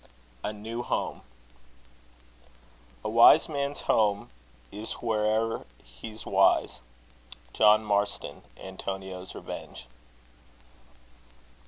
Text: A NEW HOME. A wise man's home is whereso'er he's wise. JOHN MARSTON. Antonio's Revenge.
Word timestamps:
A 0.43 0.51
NEW 0.51 0.81
HOME. 0.81 1.21
A 3.03 3.07
wise 3.11 3.47
man's 3.47 3.81
home 3.81 4.29
is 4.71 4.93
whereso'er 5.03 5.63
he's 5.83 6.25
wise. 6.25 6.79
JOHN 7.53 7.85
MARSTON. 7.85 8.41
Antonio's 8.57 9.35
Revenge. 9.35 9.85